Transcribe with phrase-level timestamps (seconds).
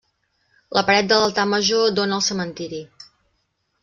[0.77, 2.81] La paret de l'altar major dóna al cementiri.